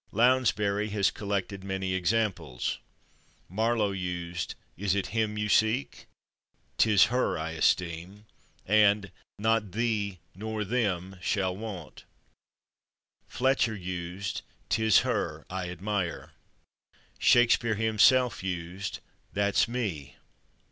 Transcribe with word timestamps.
Lounsbury 0.11 0.89
has 0.89 1.11
collected 1.11 1.63
many 1.63 1.93
examples. 1.93 2.79
Marlowe 3.47 3.91
used 3.91 4.55
"is 4.75 4.95
it 4.95 5.09
/him/ 5.13 5.37
you 5.39 5.47
seek?" 5.47 6.07
"'tis 6.79 7.05
/her/ 7.13 7.39
I 7.39 7.51
esteem" 7.51 8.25
and 8.65 9.11
"nor 9.37 9.59
/thee/ 9.61 10.17
nor 10.33 10.63
/them/, 10.63 11.21
shall 11.21 11.55
want"; 11.55 12.05
Fletcher 13.27 13.75
used 13.75 14.41
"'tis 14.69 15.01
/her/ 15.01 15.43
I 15.51 15.69
admire"; 15.69 16.31
Shakespeare 17.19 17.75
himself 17.75 18.41
used 18.43 19.01
"that's 19.33 19.67
/me 19.67 20.15